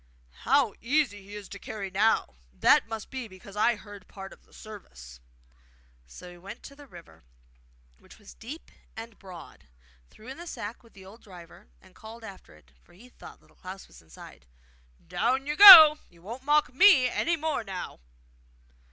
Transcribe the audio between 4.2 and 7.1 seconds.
of the service.' So he went to the